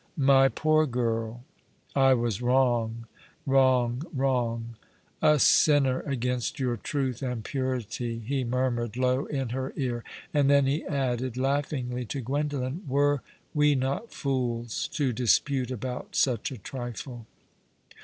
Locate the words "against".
5.99-6.59